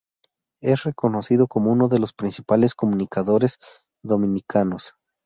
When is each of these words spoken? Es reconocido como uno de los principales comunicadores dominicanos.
Es 0.63 0.83
reconocido 0.83 1.45
como 1.45 1.71
uno 1.71 1.87
de 1.87 1.99
los 1.99 2.11
principales 2.11 2.73
comunicadores 2.73 3.59
dominicanos. 4.03 4.95